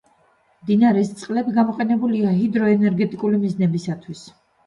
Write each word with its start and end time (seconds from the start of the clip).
მდინარის 0.61 1.11
წყლები 1.19 1.53
გამოყენებულია 1.57 2.33
ჰიდროენერგეტიკული 2.39 3.43
მიზნებისათვის. 3.45 4.27